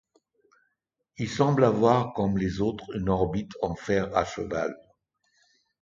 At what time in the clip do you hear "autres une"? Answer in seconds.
2.59-3.07